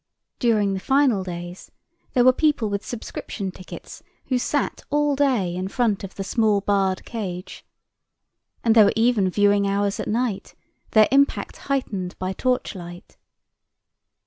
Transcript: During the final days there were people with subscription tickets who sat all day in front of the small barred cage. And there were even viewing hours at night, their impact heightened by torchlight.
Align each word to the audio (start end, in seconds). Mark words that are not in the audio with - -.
During 0.39 0.73
the 0.73 0.79
final 0.79 1.23
days 1.23 1.69
there 2.13 2.23
were 2.23 2.33
people 2.33 2.71
with 2.71 2.83
subscription 2.83 3.51
tickets 3.51 4.01
who 4.29 4.39
sat 4.39 4.81
all 4.89 5.15
day 5.15 5.55
in 5.55 5.67
front 5.67 6.03
of 6.03 6.15
the 6.15 6.23
small 6.23 6.59
barred 6.59 7.05
cage. 7.05 7.63
And 8.63 8.73
there 8.73 8.85
were 8.85 8.93
even 8.95 9.29
viewing 9.29 9.67
hours 9.67 9.99
at 9.99 10.07
night, 10.07 10.55
their 10.89 11.07
impact 11.11 11.57
heightened 11.69 12.17
by 12.17 12.33
torchlight. 12.33 13.15